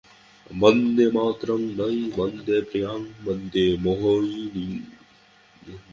[0.59, 4.71] বন্দে মাতরং নয়— বন্দে প্রিয়াং, বন্দে মোহিনীং।